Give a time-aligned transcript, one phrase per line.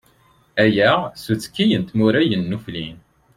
[0.63, 2.97] Aya, s uttiki n tmura yennuflin.